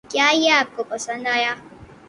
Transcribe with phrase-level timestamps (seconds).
[0.09, 1.53] کیا یہ آپ کو پَسند آیا؟